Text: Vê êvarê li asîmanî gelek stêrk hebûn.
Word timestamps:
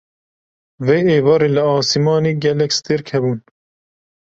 Vê 0.85 0.97
êvarê 1.17 1.49
li 1.55 1.63
asîmanî 1.77 2.33
gelek 2.43 2.71
stêrk 2.77 3.05
hebûn. 3.13 3.39